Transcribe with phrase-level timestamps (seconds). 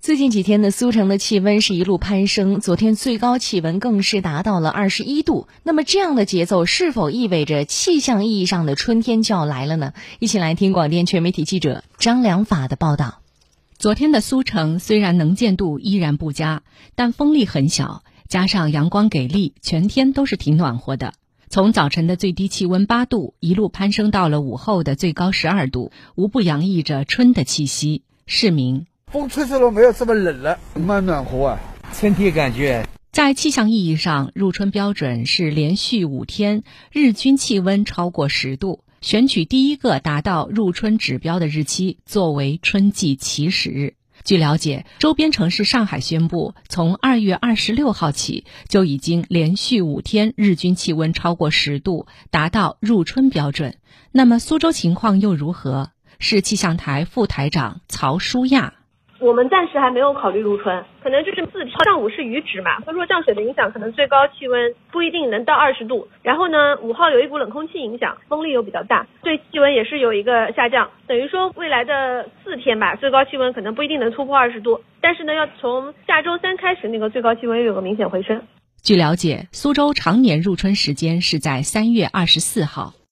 [0.00, 5.48] 最近几天呢，苏城的气温是一路攀升，昨天最高气温更是达到了二十一度。
[5.64, 9.92] 那么这样的节奏是否意味着气象意义上的春天就要来了呢？
[10.20, 13.20] 一起来听广电全媒体记者张良法的报道。
[13.76, 16.62] 昨天的苏城虽然能见度依然不佳，
[16.94, 21.14] 但风力很小，加上阳光给力，全天都是挺暖和的。
[21.50, 28.02] 从早晨的最低气温八度，一路攀升到了午后的最高十二度，无不洋溢着春的气息。
[28.26, 28.86] 市民。
[29.10, 31.58] 风吹吹了，没有这么冷了，蛮暖和啊，
[31.94, 32.86] 春天感觉。
[33.10, 36.62] 在气象意义上，入春标准是连续五天
[36.92, 43.94] 日均气温超过十度，选取第一个达到入春指标的日期作为春季起始日。
[44.24, 53.76] 据了解，周边城市上海宣布，从二月二十六号起就已经连续五天日均气温超过十度，达到入春标准。
[54.12, 55.92] 那么苏州情况又如何？
[56.18, 58.74] 市气象台副台长曹舒亚。
[59.20, 66.06] 我们暂时还没有考虑入春，可能就是四天上午是雨止嘛，所以说降水的影响可能最高气温不一定能到二十度。
[66.22, 70.90] 然后呢，五号有一股冷空气影响，风力又比较大，对气温也是有一个下降。
[71.08, 78.40] 等于说未来的四天吧，最高气温可能不一定能突破二十度，但是呢，要从下周三开始，那个最高气温又有个明显回升。
[78.82, 82.92] 据了解，苏州常年入春时间是在三月二十四号。